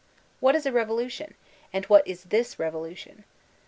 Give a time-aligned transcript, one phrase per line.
[0.39, 1.35] What is a revolution?
[1.71, 3.23] and what is this revolution?